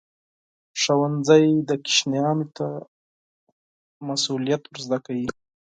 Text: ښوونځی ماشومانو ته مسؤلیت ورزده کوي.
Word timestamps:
ښوونځی 0.81 1.43
ماشومانو 1.67 2.45
ته 2.57 2.67
مسؤلیت 4.07 4.63
ورزده 4.67 4.97
کوي. 5.05 5.27